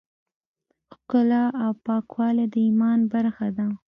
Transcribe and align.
ښکلا 0.97 1.43
او 1.63 1.71
پاکوالی 1.85 2.45
د 2.53 2.55
ایمان 2.65 2.99
برخه 3.13 3.47
ده. 3.57 3.67